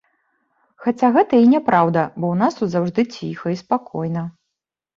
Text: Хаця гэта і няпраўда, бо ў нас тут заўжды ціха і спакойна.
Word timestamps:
Хаця 0.85 1.09
гэта 1.17 1.33
і 1.41 1.51
няпраўда, 1.51 2.07
бо 2.19 2.25
ў 2.33 2.41
нас 2.41 2.51
тут 2.63 2.69
заўжды 2.73 3.01
ціха 3.21 3.47
і 3.55 3.63
спакойна. 3.63 4.29